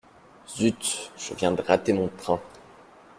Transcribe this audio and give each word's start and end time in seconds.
Zut, 0.47 1.11
je 1.15 1.35
viens 1.35 1.51
de 1.51 1.61
rater 1.61 1.93
mon 1.93 2.07
train. 2.07 2.41